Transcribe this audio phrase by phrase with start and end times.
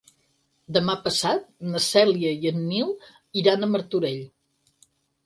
[0.77, 1.43] Demà passat
[1.73, 2.89] na Cèlia i en Nil
[3.43, 4.25] iran a Martorell.